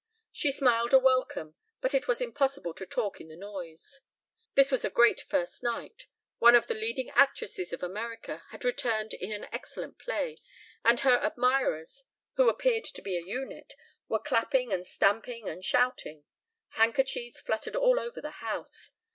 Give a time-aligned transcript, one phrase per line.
[0.31, 3.99] She smiled a welcome, but it was impossible to talk in the noise.
[4.55, 6.07] This was a great first night.
[6.39, 10.41] One of the leading actresses of America had returned in an excellent play,
[10.83, 12.03] and her admirers,
[12.33, 13.75] who appeared to be a unit,
[14.07, 16.23] were clapping and stamping and shouting:
[16.69, 18.93] handkerchiefs fluttered all over the house.